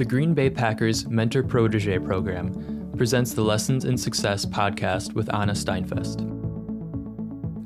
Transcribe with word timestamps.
The 0.00 0.06
Green 0.06 0.32
Bay 0.32 0.48
Packers 0.48 1.06
Mentor 1.06 1.42
Protege 1.42 1.98
program 1.98 2.90
presents 2.96 3.34
the 3.34 3.42
Lessons 3.42 3.84
in 3.84 3.98
Success 3.98 4.46
podcast 4.46 5.12
with 5.12 5.28
Anna 5.34 5.52
Steinfest. 5.52 6.22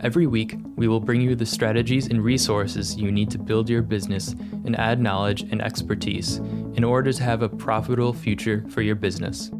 Every 0.02 0.26
week, 0.26 0.56
we 0.74 0.88
will 0.88 0.98
bring 0.98 1.20
you 1.20 1.36
the 1.36 1.46
strategies 1.46 2.08
and 2.08 2.24
resources 2.24 2.96
you 2.96 3.12
need 3.12 3.30
to 3.30 3.38
build 3.38 3.70
your 3.70 3.82
business 3.82 4.32
and 4.64 4.76
add 4.80 5.00
knowledge 5.00 5.42
and 5.42 5.62
expertise 5.62 6.38
in 6.74 6.82
order 6.82 7.12
to 7.12 7.22
have 7.22 7.42
a 7.42 7.48
profitable 7.48 8.12
future 8.12 8.64
for 8.68 8.82
your 8.82 8.96
business. 8.96 9.52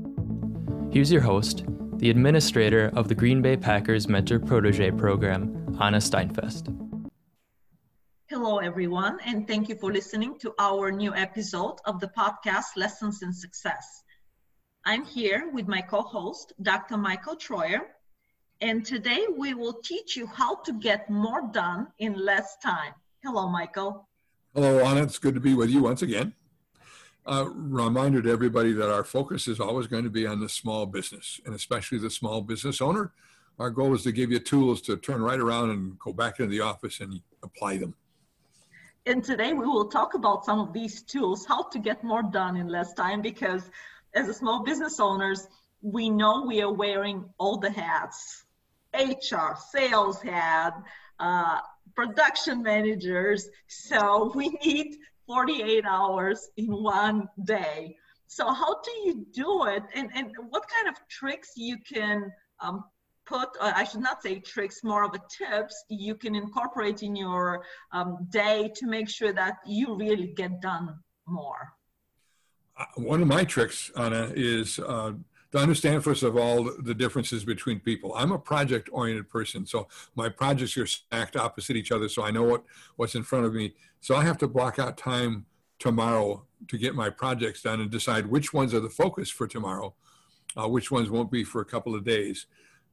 Here's 0.91 1.13
your 1.13 1.23
host, 1.23 1.67
the 1.99 2.11
administrator 2.11 2.91
of 2.97 3.07
the 3.07 3.15
Green 3.15 3.41
Bay 3.41 3.57
Packers 3.57 4.09
Mentor 4.09 4.41
Protege 4.41 4.91
program, 4.91 5.77
Anna 5.81 5.99
Steinfest. 5.99 6.84
Hello, 8.45 8.59
everyone, 8.59 9.21
and 9.25 9.49
thank 9.49 9.71
you 9.71 9.75
for 9.75 9.91
listening 9.91 10.39
to 10.41 10.53
our 10.59 10.93
new 10.93 11.15
episode 11.15 11.77
of 11.87 11.99
the 11.99 12.09
podcast 12.09 12.77
Lessons 12.77 13.23
in 13.23 13.33
Success. 13.33 14.03
I'm 14.85 15.03
here 15.03 15.49
with 15.51 15.67
my 15.67 15.81
co 15.81 16.03
host, 16.03 16.53
Dr. 16.61 16.99
Michael 16.99 17.37
Troyer, 17.37 17.87
and 18.61 18.85
today 18.85 19.25
we 19.35 19.55
will 19.55 19.73
teach 19.73 20.15
you 20.15 20.27
how 20.27 20.57
to 20.57 20.75
get 20.75 21.09
more 21.09 21.49
done 21.53 21.87
in 21.99 22.23
less 22.23 22.59
time. 22.63 22.93
Hello, 23.25 23.49
Michael. 23.49 24.07
Hello, 24.55 24.81
Anna. 24.81 25.05
It's 25.05 25.17
good 25.17 25.37
to 25.37 25.41
be 25.41 25.55
with 25.55 25.71
you 25.71 25.83
once 25.83 26.03
again. 26.03 26.35
Uh, 27.25 27.47
reminder 27.49 28.21
to 28.21 28.31
everybody 28.31 28.75
that 28.75 28.93
our 28.93 29.05
focus 29.05 29.49
is 29.49 29.59
always 29.59 29.87
going 29.87 30.05
to 30.05 30.11
be 30.11 30.27
on 30.27 30.41
the 30.41 30.51
small 30.51 30.85
business 30.85 31.41
and 31.47 31.55
especially 31.55 31.97
the 31.97 32.11
small 32.11 32.43
business 32.43 32.83
owner. 32.83 33.11
Our 33.59 33.71
goal 33.71 33.95
is 33.95 34.03
to 34.03 34.13
give 34.13 34.31
you 34.31 34.39
tools 34.39 34.83
to 34.83 34.99
turn 34.99 35.23
right 35.23 35.41
around 35.41 35.71
and 35.71 35.99
go 35.99 36.13
back 36.13 36.41
into 36.41 36.51
the 36.51 36.61
office 36.61 37.01
and 37.01 37.23
apply 37.43 37.79
them. 37.79 37.95
And 39.07 39.23
today 39.23 39.53
we 39.53 39.67
will 39.67 39.91
talk 39.91 40.15
about 40.15 40.47
some 40.47 40.61
of 40.61 40.73
these 40.73 41.03
tools, 41.03 41.45
how 41.45 41.65
to 41.65 41.79
get 41.79 42.03
more 42.03 42.23
done 42.23 42.57
in 42.57 42.69
less 42.69 42.95
time, 42.95 43.21
because 43.21 43.71
as 44.15 44.29
a 44.29 44.35
small 44.35 44.63
business 44.63 44.99
owners, 44.99 45.47
we 45.83 46.09
know 46.09 46.47
we 46.47 46.63
are 46.63 46.73
wearing 46.73 47.29
all 47.37 47.59
the 47.59 47.71
hats, 47.71 48.45
HR, 48.95 49.57
sales 49.71 50.23
hat, 50.23 50.83
uh, 51.21 51.61
production 51.95 52.63
managers. 52.63 53.51
So 53.67 54.33
we 54.35 54.49
need 54.65 54.97
48 55.27 55.85
hours 55.85 56.49
in 56.57 56.73
one 56.73 57.29
day. 57.45 57.99
So 58.27 58.51
how 58.55 58.81
do 58.81 58.91
you 59.05 59.27
do 59.33 59.67
it? 59.67 59.83
And, 59.95 60.09
and 60.15 60.31
what 60.49 60.65
kind 60.67 60.89
of 60.89 60.95
tricks 61.09 61.53
you 61.57 61.77
can 61.77 62.33
um, 62.59 62.85
put, 63.27 63.49
uh, 63.61 63.73
I 63.75 63.85
should 63.85 64.01
not 64.01 64.23
say 64.23 64.41
tricks, 64.41 64.83
more 64.85 65.05
of 65.05 65.15
a 65.15 65.21
tips 65.29 65.85
you 65.89 66.15
can 66.15 66.35
incorporate 66.35 67.03
in 67.03 67.17
your 67.17 67.65
um, 67.93 68.27
day 68.31 68.71
to 68.77 68.87
make 68.87 69.09
sure 69.09 69.33
that 69.33 69.59
you 69.67 69.97
really 69.97 70.29
get 70.29 70.61
done 70.61 70.97
more? 71.27 71.73
Uh, 72.77 72.85
one 72.97 73.23
of 73.23 73.29
my 73.29 73.45
tricks, 73.45 73.91
Anna, 73.97 74.33
is 74.35 74.79
uh, 74.79 75.13
to 75.53 75.59
understand, 75.59 76.03
first 76.03 76.23
of 76.23 76.37
all, 76.37 76.65
the 76.65 76.95
differences 76.95 77.45
between 77.45 77.79
people. 77.79 78.13
I'm 78.17 78.33
a 78.33 78.39
project 78.39 78.89
oriented 78.93 79.31
person, 79.31 79.65
so 79.67 79.87
my 80.17 80.29
projects 80.29 80.77
are 80.77 80.87
stacked 80.87 81.37
opposite 81.37 81.77
each 81.77 81.93
other, 81.93 82.09
so 82.09 82.25
I 82.25 82.31
know 82.31 82.43
what, 82.43 82.65
what's 82.97 83.15
in 83.15 83.23
front 83.23 83.47
of 83.47 83.55
me. 83.55 83.75
So 84.01 84.17
I 84.17 84.25
have 84.25 84.39
to 84.39 84.49
block 84.49 84.79
out 84.79 84.99
time 84.99 85.47
tomorrow 85.79 86.45
to 86.69 86.79
get 86.79 86.95
my 86.95 87.11
projects 87.11 87.63
done 87.63 87.81
and 87.81 87.91
decide 87.91 88.27
which 88.27 88.53
ones 88.53 88.75
are 88.75 88.81
the 88.81 88.91
focus 88.91 89.31
for 89.31 89.47
tomorrow, 89.47 89.95
uh, 90.57 90.69
which 90.69 90.91
ones 90.91 91.11
won't 91.11 91.31
be 91.31 91.45
for 91.45 91.61
a 91.61 91.65
couple 91.65 91.95
of 91.95 92.05
days 92.05 92.47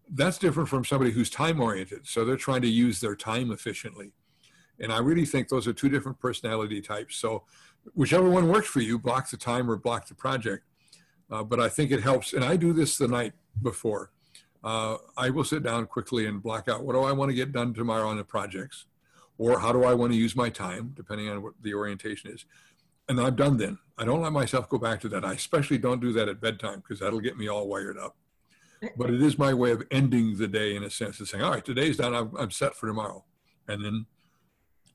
that's 0.09 0.37
different 0.37 0.69
from 0.69 0.83
somebody 0.83 1.11
who's 1.11 1.29
time 1.29 1.59
oriented. 1.61 2.07
So 2.07 2.25
they're 2.25 2.35
trying 2.35 2.61
to 2.63 2.67
use 2.67 2.99
their 2.99 3.15
time 3.15 3.51
efficiently. 3.51 4.13
And 4.79 4.91
I 4.91 4.97
really 4.99 5.25
think 5.25 5.47
those 5.47 5.67
are 5.67 5.73
two 5.73 5.89
different 5.89 6.19
personality 6.19 6.81
types. 6.81 7.15
So 7.17 7.43
whichever 7.93 8.29
one 8.29 8.47
works 8.47 8.67
for 8.67 8.81
you, 8.81 8.97
block 8.99 9.29
the 9.29 9.37
time 9.37 9.69
or 9.69 9.77
block 9.77 10.07
the 10.07 10.15
project. 10.15 10.65
Uh, 11.29 11.43
but 11.43 11.59
I 11.59 11.69
think 11.69 11.91
it 11.91 12.01
helps. 12.01 12.33
And 12.33 12.43
I 12.43 12.55
do 12.57 12.73
this 12.73 12.97
the 12.97 13.07
night 13.07 13.33
before. 13.61 14.11
Uh, 14.63 14.97
I 15.17 15.29
will 15.29 15.43
sit 15.43 15.63
down 15.63 15.87
quickly 15.87 16.25
and 16.25 16.43
block 16.43 16.67
out 16.67 16.83
what 16.83 16.93
do 16.93 17.01
I 17.01 17.11
want 17.13 17.29
to 17.29 17.35
get 17.35 17.51
done 17.51 17.73
tomorrow 17.73 18.07
on 18.07 18.17
the 18.17 18.23
projects, 18.23 18.85
or 19.37 19.59
how 19.59 19.71
do 19.71 19.83
I 19.83 19.93
want 19.93 20.11
to 20.11 20.17
use 20.17 20.35
my 20.35 20.49
time, 20.49 20.91
depending 20.95 21.29
on 21.29 21.41
what 21.41 21.53
the 21.61 21.73
orientation 21.73 22.31
is. 22.31 22.45
And 23.09 23.19
I'm 23.19 23.35
done 23.35 23.57
then. 23.57 23.79
I 23.97 24.05
don't 24.05 24.21
let 24.21 24.31
myself 24.31 24.69
go 24.69 24.77
back 24.77 24.99
to 25.01 25.09
that. 25.09 25.25
I 25.25 25.33
especially 25.33 25.77
don't 25.77 25.99
do 25.99 26.13
that 26.13 26.29
at 26.29 26.41
bedtime 26.41 26.79
because 26.81 26.99
that'll 26.99 27.19
get 27.19 27.37
me 27.37 27.47
all 27.47 27.67
wired 27.67 27.97
up 27.97 28.15
but 28.97 29.09
it 29.09 29.21
is 29.21 29.37
my 29.37 29.53
way 29.53 29.71
of 29.71 29.83
ending 29.91 30.37
the 30.37 30.47
day 30.47 30.75
in 30.75 30.83
a 30.83 30.89
sense 30.89 31.19
of 31.19 31.29
saying, 31.29 31.43
all 31.43 31.51
right, 31.51 31.63
today's 31.63 31.97
done. 31.97 32.15
I'm, 32.15 32.35
I'm 32.37 32.51
set 32.51 32.75
for 32.75 32.87
tomorrow. 32.87 33.23
And 33.67 33.85
then 33.85 34.05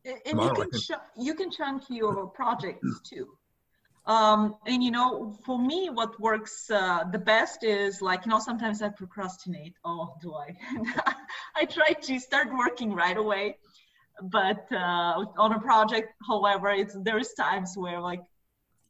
and, 0.04 0.18
and 0.26 0.40
you 0.40 0.54
can, 0.54 0.70
can 0.70 0.98
you 1.16 1.34
can 1.34 1.50
chunk 1.50 1.84
your 1.88 2.26
projects 2.28 3.00
too. 3.08 3.28
Um, 4.06 4.54
and 4.66 4.82
you 4.84 4.92
know, 4.92 5.36
for 5.44 5.58
me, 5.58 5.90
what 5.90 6.18
works 6.20 6.70
uh, 6.70 7.04
the 7.10 7.18
best 7.18 7.64
is 7.64 8.00
like 8.00 8.24
you 8.24 8.30
know 8.30 8.38
sometimes 8.38 8.82
I 8.82 8.88
procrastinate. 8.88 9.74
Oh, 9.84 10.14
do 10.22 10.34
I? 10.34 10.56
I 11.56 11.64
try 11.64 11.92
to 11.92 12.20
start 12.20 12.48
working 12.56 12.92
right 12.92 13.16
away, 13.16 13.58
but 14.22 14.70
uh, 14.70 15.24
on 15.38 15.52
a 15.52 15.58
project, 15.58 16.12
however, 16.26 16.70
it's 16.70 16.96
there 17.02 17.18
is 17.18 17.32
times 17.34 17.72
where 17.76 18.00
like 18.00 18.22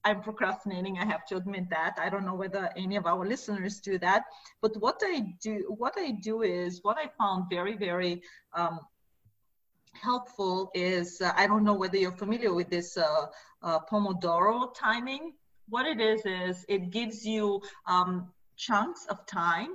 I'm 0.07 0.23
procrastinating. 0.23 0.99
I 0.99 1.05
have 1.05 1.27
to 1.27 1.37
admit 1.37 1.69
that. 1.71 1.99
I 2.01 2.09
don't 2.09 2.25
know 2.25 2.37
whether 2.37 2.71
any 2.77 2.95
of 2.95 3.07
our 3.07 3.27
listeners 3.27 3.81
do 3.81 3.99
that. 3.99 4.23
But 4.63 4.81
what 4.81 5.01
I 5.03 5.35
do, 5.43 5.65
what 5.79 5.95
I 5.99 6.13
do 6.13 6.43
is 6.43 6.79
what 6.85 6.97
I 6.97 7.11
found 7.19 7.47
very, 7.51 7.77
very 7.77 8.23
um, 8.55 8.79
helpful 9.95 10.71
is 10.75 11.21
uh, 11.21 11.33
I 11.35 11.49
don't 11.49 11.65
know 11.65 11.75
whether 11.75 11.97
you're 11.97 12.13
familiar 12.13 12.55
with 12.55 12.71
this 12.71 12.97
uh, 12.97 13.27
uh, 13.65 13.81
Pomodoro 13.91 14.73
timing. 14.77 15.33
What 15.69 15.87
it 15.87 16.01
is 16.01 16.25
is 16.25 16.65
it 16.69 16.91
gives 16.91 17.27
you 17.27 17.61
um, 17.89 18.29
chunks 18.57 19.07
of 19.11 19.27
time. 19.27 19.71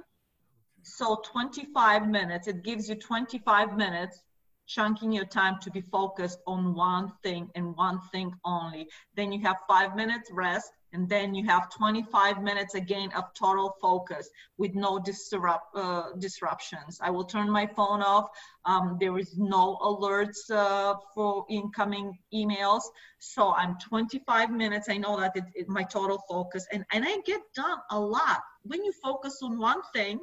So 0.83 1.21
25 1.25 2.07
minutes. 2.07 2.47
It 2.47 2.63
gives 2.63 2.87
you 2.87 2.95
25 2.95 3.75
minutes 3.75 4.21
chunking 4.73 5.11
your 5.11 5.25
time 5.25 5.57
to 5.61 5.69
be 5.71 5.81
focused 5.81 6.39
on 6.47 6.73
one 6.73 7.11
thing 7.23 7.49
and 7.55 7.75
one 7.75 7.99
thing 8.11 8.33
only. 8.45 8.87
Then 9.15 9.31
you 9.31 9.41
have 9.41 9.57
five 9.67 9.95
minutes 9.95 10.29
rest, 10.31 10.71
and 10.93 11.07
then 11.07 11.33
you 11.33 11.45
have 11.45 11.69
25 11.69 12.41
minutes 12.41 12.75
again 12.75 13.09
of 13.15 13.33
total 13.33 13.75
focus 13.81 14.29
with 14.57 14.73
no 14.75 14.99
disrupt, 14.99 15.75
uh, 15.75 16.11
disruptions. 16.19 16.99
I 17.01 17.09
will 17.09 17.23
turn 17.23 17.49
my 17.49 17.65
phone 17.65 18.01
off. 18.01 18.27
Um, 18.65 18.97
there 18.99 19.17
is 19.17 19.37
no 19.37 19.77
alerts 19.81 20.49
uh, 20.51 20.95
for 21.13 21.45
incoming 21.49 22.17
emails. 22.33 22.81
So 23.19 23.53
I'm 23.53 23.77
25 23.79 24.51
minutes. 24.51 24.89
I 24.89 24.97
know 24.97 25.19
that 25.19 25.31
it's 25.35 25.51
it, 25.55 25.69
my 25.69 25.83
total 25.83 26.21
focus, 26.29 26.65
and, 26.71 26.83
and 26.93 27.05
I 27.05 27.17
get 27.25 27.41
done 27.55 27.79
a 27.91 27.99
lot. 27.99 28.41
When 28.63 28.83
you 28.83 28.93
focus 29.03 29.39
on 29.41 29.57
one 29.57 29.81
thing, 29.93 30.19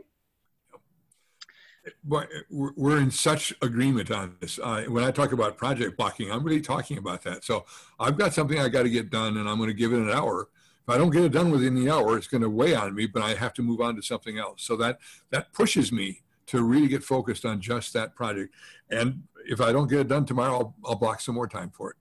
we're 2.51 2.99
in 2.99 3.11
such 3.11 3.55
agreement 3.63 4.11
on 4.11 4.37
this. 4.41 4.59
Uh, 4.63 4.85
when 4.89 5.05
I 5.05 5.11
talk 5.11 5.33
about 5.33 5.57
project 5.57 5.97
blocking, 5.97 6.31
I'm 6.31 6.45
really 6.45 6.61
talking 6.61 6.99
about 6.99 7.23
that. 7.23 7.45
So 7.45 7.65
I've 7.99 8.19
got 8.19 8.35
something 8.35 8.59
I 8.59 8.69
got 8.69 8.83
to 8.83 8.91
get 8.91 9.11
done, 9.11 9.37
and 9.37 9.49
I'm 9.49 9.57
going 9.57 9.69
to 9.69 9.75
give 9.75 9.93
it 9.93 9.99
an 9.99 10.11
hour. 10.11 10.49
If 10.87 10.95
I 10.95 10.99
don't 10.99 11.11
get 11.11 11.25
it 11.25 11.33
done 11.33 11.51
within 11.51 11.75
the 11.75 11.91
hour, 11.91 12.17
it's 12.17 12.29
going 12.29 12.43
to 12.43 12.51
weigh 12.51 12.75
on 12.75 12.95
me, 12.95 13.07
but 13.07 13.23
I 13.23 13.35
have 13.35 13.53
to 13.55 13.63
move 13.63 13.81
on 13.81 13.97
to 13.97 14.03
something 14.03 14.39
else. 14.39 14.63
So 14.63 14.77
that 14.77 14.99
that 15.31 15.53
pushes 15.53 15.93
me 15.93 16.23
to 16.47 16.63
really 16.63 16.89
get 16.89 17.05
focused 17.05 17.45
on 17.45 17.61
just 17.61 17.93
that 17.93 18.15
project. 18.15 18.55
And 18.91 19.25
if 19.47 19.61
I 19.61 19.71
don't 19.71 19.89
get 19.89 20.01
it 20.01 20.09
done 20.09 20.25
tomorrow, 20.25 20.55
I'll, 20.55 20.75
I'll 20.85 20.95
block 20.97 21.21
some 21.21 21.35
more 21.35 21.47
time 21.47 21.71
for 21.71 21.91
it. 21.91 21.97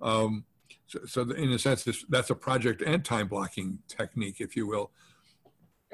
Um, 0.00 0.44
so, 0.86 0.98
so 1.06 1.22
in 1.30 1.52
a 1.52 1.58
sense, 1.58 1.84
that's 2.08 2.30
a 2.30 2.34
project 2.34 2.82
and 2.82 3.04
time 3.04 3.28
blocking 3.28 3.78
technique, 3.88 4.40
if 4.40 4.56
you 4.56 4.66
will. 4.66 4.90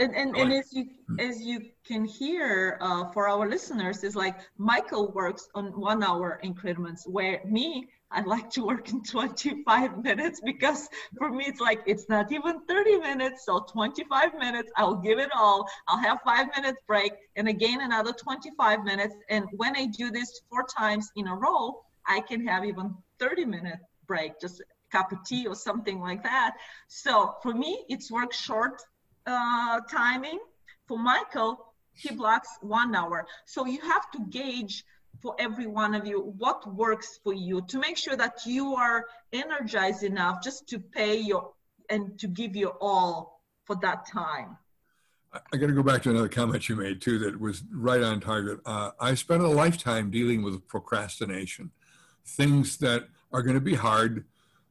And, 0.00 0.16
and, 0.16 0.34
and 0.34 0.52
as 0.52 0.72
you 0.72 0.86
as 1.18 1.42
you 1.42 1.60
can 1.86 2.06
hear 2.06 2.78
uh, 2.80 3.10
for 3.12 3.28
our 3.28 3.46
listeners 3.46 4.02
is 4.02 4.16
like 4.16 4.38
Michael 4.56 5.12
works 5.12 5.46
on 5.54 5.78
one 5.78 6.02
hour 6.02 6.40
increments 6.42 7.06
where 7.06 7.42
me 7.44 7.86
I 8.10 8.22
like 8.22 8.48
to 8.52 8.64
work 8.64 8.88
in 8.88 9.02
25 9.04 10.02
minutes 10.02 10.40
because 10.42 10.88
for 11.18 11.30
me 11.30 11.44
it's 11.46 11.60
like 11.60 11.82
it's 11.86 12.08
not 12.08 12.32
even 12.32 12.60
30 12.66 12.98
minutes 12.98 13.44
so 13.44 13.66
25 13.70 14.38
minutes 14.38 14.72
I'll 14.78 14.96
give 14.96 15.18
it 15.18 15.28
all. 15.34 15.68
I'll 15.86 15.98
have 15.98 16.20
five 16.24 16.46
minutes 16.56 16.78
break 16.86 17.12
and 17.36 17.48
again 17.48 17.82
another 17.82 18.14
25 18.14 18.84
minutes. 18.84 19.14
And 19.28 19.44
when 19.52 19.76
I 19.76 19.84
do 19.84 20.10
this 20.10 20.40
four 20.48 20.64
times 20.64 21.10
in 21.16 21.28
a 21.28 21.34
row 21.34 21.82
I 22.06 22.20
can 22.20 22.46
have 22.46 22.64
even 22.64 22.94
30 23.18 23.44
minute 23.44 23.80
break 24.06 24.40
just 24.40 24.60
a 24.60 24.64
cup 24.90 25.12
of 25.12 25.18
tea 25.26 25.46
or 25.46 25.54
something 25.54 26.00
like 26.00 26.22
that. 26.22 26.52
So 26.88 27.34
for 27.42 27.52
me 27.52 27.84
it's 27.90 28.10
work 28.10 28.32
short 28.32 28.80
uh, 29.30 29.80
timing. 29.90 30.40
For 30.86 30.98
Michael, 30.98 31.52
he 31.94 32.14
blocks 32.14 32.48
one 32.60 32.94
hour. 32.94 33.26
So 33.46 33.66
you 33.66 33.80
have 33.80 34.10
to 34.12 34.20
gauge 34.30 34.84
for 35.22 35.36
every 35.38 35.66
one 35.66 35.94
of 35.94 36.06
you 36.06 36.34
what 36.38 36.58
works 36.74 37.20
for 37.22 37.34
you 37.34 37.62
to 37.68 37.78
make 37.78 37.96
sure 37.96 38.16
that 38.16 38.36
you 38.46 38.74
are 38.74 39.06
energized 39.32 40.02
enough 40.02 40.42
just 40.42 40.66
to 40.68 40.78
pay 40.78 41.16
your 41.20 41.52
and 41.90 42.18
to 42.18 42.26
give 42.28 42.56
your 42.56 42.76
all 42.80 43.42
for 43.66 43.76
that 43.76 44.06
time. 44.06 44.56
I 45.52 45.56
got 45.56 45.68
to 45.68 45.72
go 45.72 45.82
back 45.82 46.02
to 46.02 46.10
another 46.10 46.28
comment 46.28 46.68
you 46.68 46.76
made 46.76 47.00
too 47.00 47.18
that 47.20 47.38
was 47.38 47.62
right 47.72 48.02
on 48.02 48.20
target. 48.20 48.58
Uh, 48.66 48.90
I 48.98 49.14
spent 49.14 49.42
a 49.42 49.48
lifetime 49.48 50.10
dealing 50.10 50.42
with 50.42 50.66
procrastination, 50.66 51.70
things 52.24 52.78
that 52.78 53.08
are 53.32 53.42
going 53.42 53.54
to 53.54 53.60
be 53.60 53.74
hard 53.74 54.24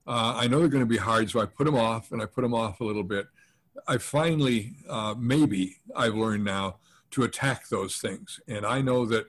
Uh, 0.08 0.34
I 0.36 0.48
know 0.48 0.58
they're 0.60 0.70
going 0.70 0.90
to 0.90 0.90
be 0.90 0.98
hard, 0.98 1.30
so 1.30 1.40
I 1.40 1.46
put 1.46 1.66
them 1.66 1.76
off 1.78 2.12
and 2.12 2.20
I 2.20 2.26
put 2.26 2.42
them 2.42 2.56
off 2.56 2.82
a 2.82 2.84
little 2.84 3.04
bit. 3.04 3.28
I 3.88 3.98
finally, 3.98 4.74
uh, 4.88 5.16
maybe 5.18 5.78
I've 5.96 6.16
learned 6.16 6.44
now 6.44 6.78
to 7.12 7.24
attack 7.24 7.70
those 7.70 7.98
things. 7.98 8.40
And 8.48 8.66
I 8.66 8.82
know 8.82 9.06
that 9.06 9.28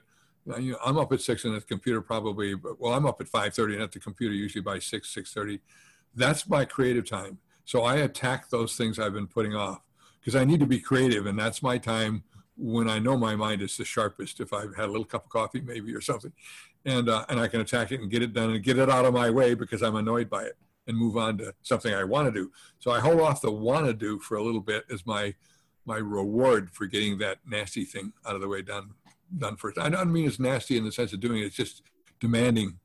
you 0.57 0.71
know, 0.71 0.77
I'm 0.83 0.97
up 0.97 1.11
at 1.11 1.21
six 1.21 1.45
and 1.45 1.55
at 1.55 1.61
the 1.61 1.67
computer 1.67 2.01
probably, 2.01 2.55
well, 2.55 2.93
I'm 2.93 3.05
up 3.05 3.21
at 3.21 3.27
5.30 3.27 3.73
and 3.73 3.83
at 3.83 3.91
the 3.91 3.99
computer 3.99 4.33
usually 4.33 4.61
by 4.61 4.79
6, 4.79 5.15
6.30. 5.15 5.59
That's 6.15 6.47
my 6.47 6.65
creative 6.65 7.07
time. 7.09 7.37
So 7.65 7.83
I 7.83 7.97
attack 7.97 8.49
those 8.49 8.75
things 8.75 8.99
I've 8.99 9.13
been 9.13 9.27
putting 9.27 9.55
off 9.55 9.81
because 10.19 10.35
I 10.35 10.43
need 10.43 10.59
to 10.59 10.65
be 10.65 10.79
creative. 10.79 11.25
And 11.25 11.37
that's 11.37 11.63
my 11.63 11.77
time 11.77 12.23
when 12.57 12.89
I 12.89 12.99
know 12.99 13.17
my 13.17 13.35
mind 13.35 13.61
is 13.61 13.77
the 13.77 13.85
sharpest, 13.85 14.39
if 14.39 14.53
I've 14.53 14.75
had 14.75 14.85
a 14.85 14.91
little 14.91 15.05
cup 15.05 15.25
of 15.25 15.29
coffee 15.29 15.61
maybe 15.61 15.95
or 15.95 16.01
something. 16.01 16.33
And, 16.85 17.09
uh, 17.09 17.25
and 17.29 17.39
I 17.39 17.47
can 17.47 17.61
attack 17.61 17.91
it 17.91 18.01
and 18.01 18.09
get 18.09 18.23
it 18.23 18.33
done 18.33 18.51
and 18.51 18.63
get 18.63 18.77
it 18.77 18.89
out 18.89 19.05
of 19.05 19.13
my 19.13 19.29
way 19.29 19.53
because 19.53 19.81
I'm 19.81 19.95
annoyed 19.95 20.29
by 20.29 20.43
it 20.43 20.57
and 20.87 20.97
move 20.97 21.17
on 21.17 21.37
to 21.37 21.53
something 21.61 21.93
I 21.93 22.03
want 22.03 22.27
to 22.27 22.31
do. 22.31 22.51
So 22.79 22.91
I 22.91 22.99
hold 22.99 23.21
off 23.21 23.41
the 23.41 23.51
want 23.51 23.85
to 23.85 23.93
do 23.93 24.19
for 24.19 24.37
a 24.37 24.43
little 24.43 24.61
bit 24.61 24.85
as 24.91 25.05
my 25.05 25.33
my 25.85 25.97
reward 25.97 26.69
for 26.71 26.85
getting 26.85 27.17
that 27.17 27.39
nasty 27.45 27.85
thing 27.85 28.13
out 28.25 28.35
of 28.35 28.41
the 28.41 28.47
way 28.47 28.61
done 28.61 28.91
done 29.37 29.55
first. 29.55 29.77
I 29.77 29.89
don't 29.89 30.11
mean 30.11 30.27
it's 30.27 30.39
nasty 30.39 30.77
in 30.77 30.83
the 30.83 30.91
sense 30.91 31.13
of 31.13 31.19
doing 31.19 31.41
it; 31.41 31.45
it's 31.45 31.55
just 31.55 31.83
demanding 32.19 32.79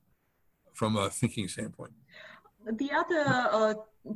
from 0.75 0.97
a 0.97 1.11
thinking 1.11 1.49
standpoint. 1.49 1.93
The 2.67 2.91
other 2.93 3.25
uh, 3.29 3.75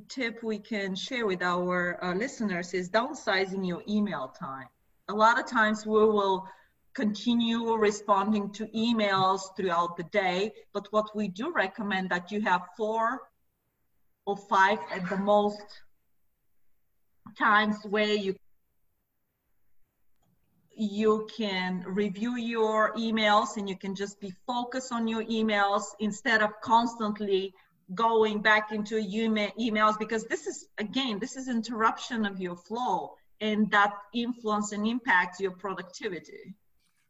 tip 0.09 0.43
we 0.43 0.59
can 0.59 0.94
share 0.94 1.27
with 1.27 1.43
our 1.43 2.03
uh, 2.03 2.15
listeners 2.15 2.75
is 2.75 2.91
downsizing 2.91 3.67
your 3.67 3.82
email 3.88 4.29
time. 4.29 4.67
A 5.09 5.15
lot 5.15 5.38
of 5.38 5.47
times 5.47 5.87
we 5.87 5.93
will 5.93 6.49
continue 6.94 7.75
responding 7.75 8.50
to 8.50 8.67
emails 8.69 9.41
throughout 9.56 9.97
the 9.97 10.03
day, 10.05 10.53
but 10.73 10.88
what 10.91 11.15
we 11.15 11.29
do 11.29 11.53
recommend 11.53 12.11
that 12.11 12.32
you 12.32 12.41
have 12.41 12.62
four 12.77 13.21
or 14.31 14.37
five 14.37 14.79
at 14.93 15.09
the 15.09 15.17
most 15.17 15.61
times 17.37 17.77
where 17.85 18.15
you 18.15 18.35
you 20.73 21.29
can 21.37 21.85
review 21.87 22.37
your 22.38 22.94
emails 22.94 23.56
and 23.56 23.69
you 23.69 23.77
can 23.77 23.94
just 23.94 24.19
be 24.21 24.32
focused 24.47 24.93
on 24.93 25.06
your 25.06 25.25
emails 25.25 25.82
instead 25.99 26.43
of 26.43 26.50
constantly 26.62 27.53
going 27.94 28.41
back 28.41 28.73
into 28.73 28.94
emails 28.94 29.99
because 29.99 30.25
this 30.25 30.47
is 30.47 30.69
again 30.79 31.19
this 31.19 31.37
is 31.37 31.49
interruption 31.49 32.25
of 32.25 32.41
your 32.41 32.56
flow 32.56 33.15
and 33.41 33.71
that 33.73 33.93
influence 34.15 34.73
and 34.73 34.87
impacts 34.87 35.41
your 35.41 35.50
productivity. 35.50 36.55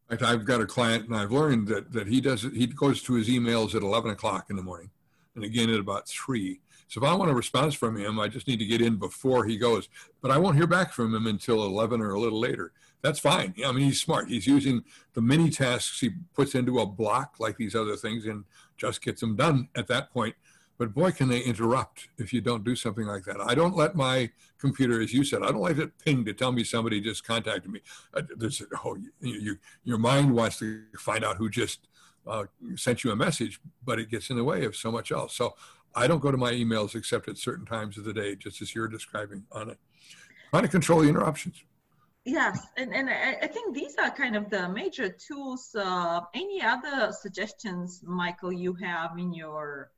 I've 0.09 0.45
got 0.45 0.61
a 0.61 0.67
client 0.67 1.07
and 1.07 1.17
i've 1.17 1.31
learned 1.31 1.69
that, 1.69 1.93
that 1.93 2.09
he 2.09 2.21
does 2.21 2.43
he 2.43 2.67
goes 2.67 3.03
to 3.03 3.15
his 3.15 3.29
emails 3.29 3.75
at 3.77 3.83
11 3.83 4.11
o'clock 4.11 4.51
in 4.51 4.57
the 4.57 4.63
morning 4.63 4.91
and 5.37 5.45
again 5.45 5.71
at 5.71 5.79
about 5.79 6.09
3 6.09 6.61
so 6.91 7.01
if 7.01 7.09
I 7.09 7.15
want 7.15 7.31
a 7.31 7.35
response 7.35 7.75
from 7.75 7.97
him, 7.97 8.19
I 8.19 8.27
just 8.27 8.49
need 8.49 8.59
to 8.59 8.67
get 8.67 8.81
in 8.81 8.97
before 8.97 9.45
he 9.45 9.57
goes. 9.57 9.89
But 10.21 10.33
I 10.33 10.39
won't 10.39 10.57
hear 10.57 10.67
back 10.67 10.93
from 10.93 11.15
him 11.15 11.29
until 11.29 11.65
11 11.65 12.01
or 12.01 12.11
a 12.11 12.19
little 12.19 12.41
later. 12.41 12.73
That's 13.01 13.21
fine. 13.21 13.55
I 13.65 13.71
mean, 13.71 13.85
he's 13.85 14.01
smart. 14.01 14.29
He's 14.29 14.49
using 14.49 14.83
the 15.15 15.21
mini 15.21 15.51
tasks 15.51 16.01
he 16.01 16.11
puts 16.35 16.57
into 16.57 16.81
a 16.81 16.87
block 16.87 17.37
like 17.39 17.57
these 17.57 17.77
other 17.77 17.95
things 17.95 18.27
and 18.27 18.45
just 18.77 19.03
gets 19.03 19.21
them 19.21 19.37
done 19.37 19.69
at 19.77 19.87
that 19.87 20.13
point. 20.13 20.35
But 20.79 20.93
boy, 20.93 21.13
can 21.13 21.29
they 21.29 21.39
interrupt 21.39 22.09
if 22.19 22.33
you 22.33 22.41
don't 22.41 22.65
do 22.65 22.75
something 22.75 23.07
like 23.07 23.23
that. 23.25 23.41
I 23.41 23.55
don't 23.55 23.77
let 23.77 23.95
my 23.95 24.31
computer, 24.59 25.01
as 25.01 25.13
you 25.13 25.23
said, 25.23 25.45
I 25.45 25.53
don't 25.53 25.61
let 25.61 25.79
it 25.79 25.93
ping 26.05 26.25
to 26.25 26.33
tell 26.33 26.51
me 26.51 26.65
somebody 26.65 27.01
just 27.01 27.25
contacted 27.25 27.71
me. 27.71 27.83
Uh, 28.13 28.23
there's, 28.37 28.63
oh, 28.85 28.97
you, 28.97 29.13
you, 29.21 29.59
your 29.85 29.99
mind 29.99 30.35
wants 30.35 30.59
to 30.59 30.83
find 30.99 31.25
out 31.25 31.37
who 31.37 31.49
just 31.49 31.87
uh, 32.27 32.45
sent 32.77 33.05
you 33.05 33.13
a 33.13 33.17
message, 33.17 33.61
but 33.85 33.99
it 33.99 34.11
gets 34.11 34.31
in 34.31 34.37
the 34.37 34.45
way 34.45 34.65
of 34.65 34.75
so 34.75 34.91
much 34.91 35.13
else. 35.13 35.35
So 35.37 35.55
I 35.95 36.07
don't 36.07 36.21
go 36.21 36.31
to 36.31 36.37
my 36.37 36.53
emails 36.53 36.95
except 36.95 37.29
at 37.29 37.39
certain 37.39 37.67
times 37.67 37.99
of 37.99 38.05
the 38.05 38.13
day, 38.13 38.37
just 38.37 38.63
as 38.63 38.75
you're 38.75 38.89
describing 38.89 39.45
on 39.53 39.71
it. 39.71 39.79
Trying 40.51 40.63
to 40.63 40.69
control 40.69 41.01
the 41.01 41.09
interruptions. 41.09 41.65
Yes, 42.25 42.67
and, 42.77 42.95
and 42.95 43.09
I 43.09 43.47
think 43.47 43.75
these 43.75 43.97
are 43.97 44.11
kind 44.11 44.37
of 44.37 44.51
the 44.51 44.69
major 44.69 45.09
tools. 45.09 45.75
Uh, 45.75 46.21
any 46.35 46.63
other 46.63 47.13
suggestions, 47.13 48.03
Michael, 48.05 48.53
you 48.53 48.75
have 48.75 49.19
in 49.19 49.33
your 49.33 49.91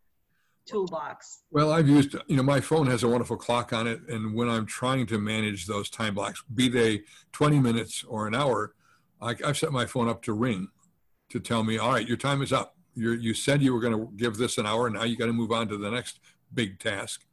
toolbox? 0.65 1.43
Well, 1.51 1.73
I've 1.73 1.89
used, 1.89 2.15
you 2.29 2.37
know, 2.37 2.45
my 2.45 2.61
phone 2.61 2.87
has 2.87 3.03
a 3.03 3.09
wonderful 3.09 3.37
clock 3.37 3.73
on 3.73 3.89
it. 3.89 4.01
And 4.09 4.35
when 4.35 4.49
I'm 4.49 4.67
trying 4.67 5.07
to 5.07 5.19
manage 5.19 5.67
those 5.67 5.91
time 5.91 6.15
blocks, 6.15 6.43
be 6.55 6.69
they 6.69 7.03
20 7.33 7.59
minutes 7.59 8.05
or 8.07 8.29
an 8.29 8.35
hour, 8.35 8.75
I, 9.21 9.35
I've 9.45 9.59
set 9.59 9.73
my 9.73 9.87
phone 9.87 10.09
up 10.09 10.23
to 10.23 10.33
ring 10.33 10.69
to 11.31 11.41
tell 11.41 11.65
me, 11.65 11.79
all 11.79 11.93
right, 11.93 12.07
your 12.07 12.17
time 12.17 12.41
is 12.41 12.53
up 12.53 12.77
you 12.95 13.13
you 13.13 13.35
said 13.35 13.63
you 13.63 13.73
were 13.73 13.81
going 13.81 13.95
to 13.95 14.11
give 14.17 14.37
this 14.37 14.59
an 14.59 14.67
hour. 14.67 14.87
And 14.87 14.97
now 14.97 15.05
you 15.05 15.17
got 15.17 15.27
to 15.27 15.33
move 15.33 15.53
on 15.53 15.69
to 15.69 15.77
the 15.77 15.91
next 15.91 16.21
big 16.53 16.79
task. 16.79 17.25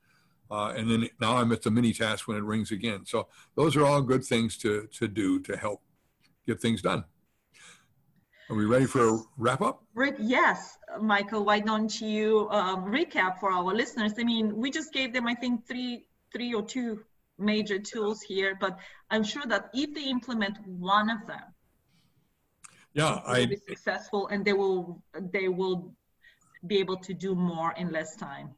Uh, 0.52 0.74
and 0.76 0.90
then 0.90 1.08
now 1.22 1.38
I'm 1.38 1.52
at 1.52 1.62
the 1.62 1.70
mini 1.70 1.94
task 1.94 2.28
when 2.28 2.38
it 2.38 2.44
rings 2.44 2.72
again. 2.72 3.06
So 3.06 3.28
those 3.56 3.76
are 3.76 3.86
all 3.86 4.02
good 4.02 4.24
things 4.24 4.58
to, 4.58 4.88
to 4.94 5.08
do 5.08 5.40
to 5.42 5.56
help 5.56 5.82
get 6.48 6.60
things 6.60 6.82
done. 6.82 7.04
Are 8.50 8.56
we 8.56 8.66
ready 8.66 8.86
for 8.86 9.10
a 9.10 9.20
wrap 9.38 9.62
up? 9.62 9.84
Rick, 9.94 10.16
yes, 10.18 10.76
Michael. 11.00 11.46
Why 11.46 11.60
don't 11.60 12.02
you 12.02 12.48
um, 12.50 12.86
recap 12.86 13.40
for 13.40 13.52
our 13.52 13.76
listeners? 13.76 14.14
I 14.18 14.24
mean, 14.24 14.56
we 14.56 14.72
just 14.72 14.92
gave 14.92 15.14
them, 15.14 15.28
I 15.28 15.36
think, 15.36 15.68
three, 15.68 16.08
three 16.34 16.56
or 16.56 16.64
two 16.64 17.02
major 17.38 17.78
tools 17.78 18.22
here, 18.22 18.58
but 18.60 18.80
I'm 19.12 19.24
sure 19.24 19.44
that 19.46 19.70
if 19.76 19.94
they 19.94 20.10
implement 20.10 20.58
one 20.66 21.12
of 21.12 21.28
them, 21.28 21.44
yeah 23.00 23.22
I, 23.26 23.46
be 23.46 23.58
successful 23.68 24.28
and 24.28 24.40
they 24.48 24.54
will 24.54 25.02
they 25.36 25.48
will 25.48 25.94
be 26.68 26.78
able 26.84 26.98
to 26.98 27.14
do 27.14 27.36
more 27.36 27.72
in 27.82 27.92
less 27.92 28.16
time 28.16 28.50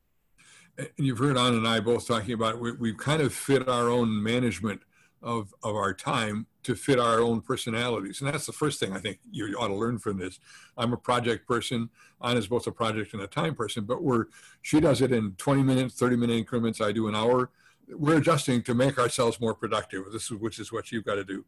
and 0.78 0.90
you've 0.98 1.20
heard 1.20 1.38
Anna 1.38 1.58
and 1.58 1.68
I 1.68 1.80
both 1.80 2.08
talking 2.08 2.34
about 2.34 2.60
we, 2.60 2.72
we've 2.74 2.98
kind 2.98 3.22
of 3.22 3.34
fit 3.34 3.68
our 3.68 3.90
own 3.90 4.10
management 4.22 4.82
of, 5.22 5.54
of 5.64 5.76
our 5.76 5.94
time 5.94 6.48
to 6.64 6.76
fit 6.76 7.00
our 7.00 7.20
own 7.20 7.42
personalities. 7.42 8.22
And 8.22 8.30
that's 8.32 8.46
the 8.46 8.52
first 8.52 8.80
thing 8.80 8.94
I 8.94 9.00
think 9.00 9.20
you 9.32 9.56
ought 9.60 9.68
to 9.68 9.76
learn 9.76 10.00
from 10.00 10.18
this. 10.18 10.40
I'm 10.78 10.94
a 10.94 10.98
project 10.98 11.48
person. 11.48 11.90
Anna's 12.22 12.48
both 12.48 12.68
a 12.68 12.72
project 12.72 13.14
and 13.14 13.22
a 13.22 13.28
time 13.28 13.56
person, 13.56 13.84
but 13.84 14.04
we're, 14.04 14.26
she 14.62 14.80
does 14.80 15.02
it 15.02 15.12
in 15.12 15.34
20 15.34 15.64
minutes, 15.64 15.96
30 15.96 16.16
minute 16.18 16.38
increments. 16.38 16.82
I 16.82 16.92
do 16.92 17.08
an 17.08 17.16
hour. 17.16 17.50
We're 17.88 18.18
adjusting 18.18 18.64
to 18.64 18.74
make 18.74 18.98
ourselves 18.98 19.40
more 19.40 19.54
productive. 19.54 20.06
This 20.12 20.32
is, 20.32 20.38
which 20.38 20.60
is 20.60 20.72
what 20.72 20.92
you've 20.92 21.06
got 21.06 21.16
to 21.16 21.24
do. 21.24 21.46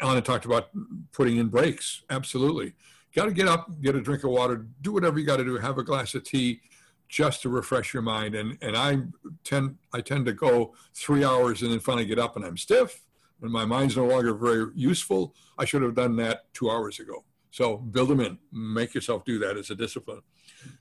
Anna 0.00 0.20
talked 0.20 0.44
about 0.44 0.70
putting 1.12 1.36
in 1.36 1.48
breaks. 1.48 2.02
Absolutely. 2.10 2.74
Got 3.14 3.26
to 3.26 3.32
get 3.32 3.48
up, 3.48 3.68
get 3.80 3.96
a 3.96 4.00
drink 4.00 4.24
of 4.24 4.30
water, 4.30 4.66
do 4.82 4.92
whatever 4.92 5.18
you 5.18 5.26
got 5.26 5.38
to 5.38 5.44
do, 5.44 5.56
have 5.56 5.78
a 5.78 5.82
glass 5.82 6.14
of 6.14 6.24
tea 6.24 6.60
just 7.08 7.42
to 7.42 7.48
refresh 7.48 7.92
your 7.92 8.02
mind. 8.02 8.36
And, 8.36 8.56
and 8.62 8.76
I 8.76 8.98
tend, 9.42 9.76
I 9.92 10.00
tend 10.00 10.26
to 10.26 10.32
go 10.32 10.74
three 10.94 11.24
hours 11.24 11.62
and 11.62 11.72
then 11.72 11.80
finally 11.80 12.06
get 12.06 12.20
up 12.20 12.36
and 12.36 12.44
I'm 12.44 12.56
stiff 12.56 13.02
and 13.42 13.50
my 13.50 13.64
mind's 13.64 13.96
no 13.96 14.06
longer 14.06 14.34
very 14.34 14.66
useful. 14.74 15.34
I 15.58 15.64
should 15.64 15.82
have 15.82 15.94
done 15.94 16.16
that 16.16 16.52
two 16.54 16.70
hours 16.70 17.00
ago. 17.00 17.24
So 17.50 17.78
build 17.78 18.10
them 18.10 18.20
in, 18.20 18.38
make 18.52 18.94
yourself 18.94 19.24
do 19.24 19.40
that 19.40 19.56
as 19.56 19.70
a 19.70 19.74
discipline. 19.74 20.20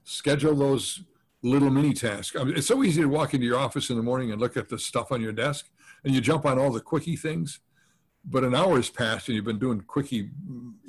Schedule 0.03 0.53
those 0.53 1.01
little 1.41 1.71
mini 1.71 1.93
tasks. 1.93 2.35
I 2.39 2.43
mean, 2.43 2.55
it's 2.57 2.67
so 2.67 2.83
easy 2.83 3.01
to 3.01 3.07
walk 3.07 3.33
into 3.33 3.47
your 3.47 3.57
office 3.57 3.89
in 3.89 3.95
the 3.95 4.03
morning 4.03 4.31
and 4.31 4.39
look 4.39 4.55
at 4.55 4.69
the 4.69 4.77
stuff 4.77 5.11
on 5.11 5.21
your 5.21 5.31
desk 5.31 5.67
and 6.03 6.13
you 6.13 6.21
jump 6.21 6.45
on 6.45 6.59
all 6.59 6.71
the 6.71 6.81
quickie 6.81 7.15
things 7.15 7.59
but 8.25 8.43
an 8.43 8.55
hour 8.55 8.75
has 8.75 8.89
passed 8.89 9.27
and 9.27 9.35
you've 9.35 9.45
been 9.45 9.59
doing 9.59 9.81
quickie 9.81 10.29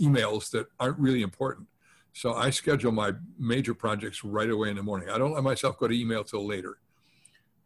emails 0.00 0.50
that 0.50 0.66
aren't 0.78 0.98
really 0.98 1.22
important. 1.22 1.66
So 2.12 2.34
I 2.34 2.50
schedule 2.50 2.92
my 2.92 3.12
major 3.38 3.74
projects 3.74 4.24
right 4.24 4.50
away 4.50 4.70
in 4.70 4.76
the 4.76 4.82
morning. 4.82 5.08
I 5.10 5.18
don't 5.18 5.32
let 5.32 5.44
myself 5.44 5.78
go 5.78 5.88
to 5.88 5.94
email 5.94 6.24
till 6.24 6.46
later. 6.46 6.78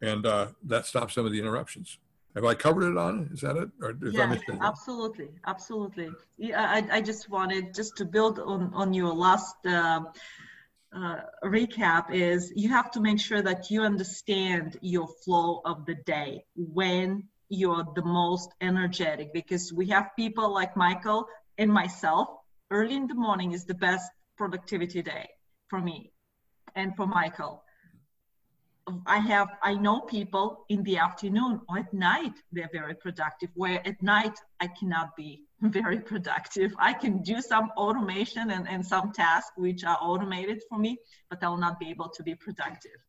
And 0.01 0.25
uh, 0.25 0.47
that 0.63 0.85
stops 0.85 1.15
some 1.15 1.25
of 1.25 1.31
the 1.31 1.39
interruptions. 1.39 1.97
Have 2.35 2.43
I 2.43 2.53
covered 2.53 2.91
it 2.91 2.97
on? 2.97 3.29
Is 3.31 3.41
that 3.41 3.55
it? 3.55 3.69
Or 3.81 3.95
yes, 4.11 4.41
absolutely, 4.61 5.29
absolutely. 5.47 6.09
Yeah, 6.37 6.61
I, 6.61 6.97
I 6.97 7.01
just 7.01 7.29
wanted 7.29 7.73
just 7.73 7.95
to 7.97 8.05
build 8.05 8.39
on 8.39 8.73
on 8.73 8.93
your 8.93 9.13
last 9.13 9.55
uh, 9.65 10.01
uh, 10.93 11.21
recap. 11.45 12.11
Is 12.11 12.51
you 12.53 12.67
have 12.69 12.91
to 12.91 12.99
make 12.99 13.21
sure 13.21 13.41
that 13.41 13.71
you 13.71 13.83
understand 13.83 14.77
your 14.81 15.07
flow 15.23 15.61
of 15.63 15.85
the 15.85 15.95
day 15.95 16.43
when 16.57 17.23
you're 17.49 17.85
the 17.95 18.03
most 18.03 18.49
energetic 18.61 19.33
because 19.33 19.71
we 19.71 19.87
have 19.87 20.15
people 20.15 20.53
like 20.53 20.75
Michael 20.75 21.27
and 21.57 21.71
myself. 21.71 22.29
Early 22.71 22.95
in 22.95 23.07
the 23.07 23.13
morning 23.13 23.51
is 23.51 23.65
the 23.65 23.75
best 23.75 24.09
productivity 24.37 25.01
day 25.01 25.29
for 25.69 25.79
me 25.79 26.11
and 26.75 26.95
for 26.95 27.05
Michael. 27.05 27.63
I 29.07 29.17
have 29.17 29.49
I 29.63 29.73
know 29.73 30.01
people 30.01 30.65
in 30.69 30.83
the 30.83 30.97
afternoon 30.97 31.61
or 31.67 31.79
at 31.79 31.93
night 31.93 32.33
they're 32.51 32.69
very 32.71 32.95
productive. 32.95 33.49
Where 33.55 33.85
at 33.87 34.01
night 34.01 34.37
I 34.59 34.67
cannot 34.67 35.15
be 35.15 35.43
very 35.61 35.99
productive. 35.99 36.73
I 36.77 36.93
can 36.93 37.23
do 37.23 37.41
some 37.41 37.71
automation 37.77 38.51
and, 38.51 38.67
and 38.67 38.85
some 38.85 39.11
tasks 39.11 39.51
which 39.57 39.83
are 39.83 39.97
automated 40.01 40.61
for 40.69 40.77
me, 40.77 40.97
but 41.29 41.43
I 41.43 41.49
will 41.49 41.57
not 41.57 41.79
be 41.79 41.89
able 41.89 42.09
to 42.09 42.23
be 42.23 42.35
productive 42.35 42.99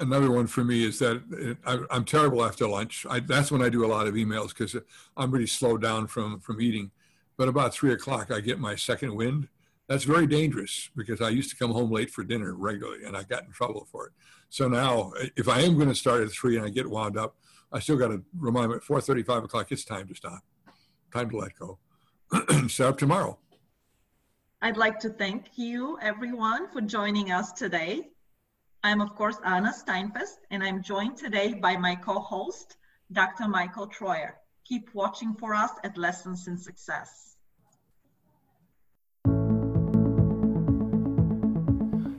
another 0.00 0.30
one 0.30 0.46
for 0.46 0.64
me 0.64 0.84
is 0.84 0.98
that 0.98 1.22
I, 1.66 1.96
am 1.96 2.04
terrible 2.04 2.44
after 2.44 2.66
lunch. 2.66 3.06
I, 3.08 3.20
that's 3.20 3.50
when 3.50 3.62
I 3.62 3.68
do 3.68 3.84
a 3.84 3.88
lot 3.88 4.06
of 4.06 4.14
emails 4.14 4.48
because 4.48 4.76
I'm 5.16 5.30
really 5.30 5.46
slowed 5.46 5.82
down 5.82 6.06
from 6.06 6.40
from 6.40 6.60
eating. 6.60 6.90
But 7.36 7.48
about 7.48 7.74
three 7.74 7.92
o'clock, 7.92 8.30
I 8.30 8.40
get 8.40 8.60
my 8.60 8.76
second 8.76 9.14
wind, 9.14 9.48
That's 9.88 10.04
very 10.04 10.26
dangerous 10.26 10.88
because 10.94 11.20
I 11.20 11.30
used 11.30 11.50
to 11.50 11.56
come 11.56 11.72
home 11.72 11.90
late 11.90 12.10
for 12.10 12.22
dinner 12.22 12.54
regularly 12.54 13.04
and 13.04 13.16
I 13.16 13.24
got 13.24 13.44
in 13.44 13.50
trouble 13.50 13.88
for 13.90 14.06
it. 14.06 14.12
So 14.50 14.68
now, 14.68 15.12
if 15.36 15.48
I 15.48 15.60
am 15.60 15.74
going 15.74 15.88
to 15.88 15.94
start 15.94 16.22
at 16.22 16.30
three 16.30 16.56
and 16.56 16.64
I 16.64 16.68
get 16.68 16.88
wound 16.88 17.18
up, 17.18 17.36
I 17.72 17.80
still 17.80 17.96
got 17.96 18.08
to 18.08 18.22
remind 18.38 18.70
me 18.70 18.76
at 18.76 18.84
four 18.84 19.00
thirty, 19.00 19.22
five 19.22 19.42
o'clock. 19.42 19.72
It's 19.72 19.84
time 19.84 20.06
to 20.08 20.14
stop. 20.14 20.40
Time 21.12 21.30
to 21.30 21.36
let 21.36 21.52
go. 21.58 21.78
Set 22.68 22.86
up 22.86 22.98
tomorrow. 22.98 23.38
I'd 24.62 24.76
like 24.78 24.98
to 25.00 25.10
thank 25.10 25.46
you, 25.56 25.98
everyone, 26.00 26.70
for 26.72 26.80
joining 26.80 27.32
us 27.32 27.52
today. 27.52 28.13
I'm, 28.84 29.00
of 29.00 29.14
course, 29.14 29.38
Anna 29.46 29.72
Steinfest, 29.72 30.40
and 30.50 30.62
I'm 30.62 30.82
joined 30.82 31.16
today 31.16 31.54
by 31.54 31.74
my 31.74 31.94
co 31.94 32.20
host, 32.20 32.76
Dr. 33.10 33.48
Michael 33.48 33.88
Troyer. 33.88 34.32
Keep 34.66 34.94
watching 34.94 35.32
for 35.32 35.54
us 35.54 35.70
at 35.84 35.96
Lessons 35.96 36.46
in 36.48 36.58
Success. 36.58 37.38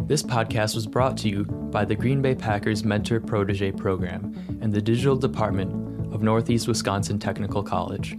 This 0.07 0.23
podcast 0.23 0.73
was 0.73 0.87
brought 0.87 1.17
to 1.17 1.29
you 1.29 1.43
by 1.45 1.85
the 1.85 1.95
Green 1.95 2.23
Bay 2.23 2.33
Packers 2.33 2.83
Mentor 2.83 3.19
Protege 3.19 3.71
Program 3.73 4.33
and 4.59 4.73
the 4.73 4.81
Digital 4.81 5.15
Department 5.15 5.71
of 6.11 6.23
Northeast 6.23 6.67
Wisconsin 6.67 7.19
Technical 7.19 7.61
College. 7.61 8.17